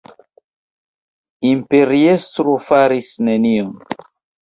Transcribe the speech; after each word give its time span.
Imperiestro 1.51 2.57
faris 2.73 3.15
nenion. 3.29 3.73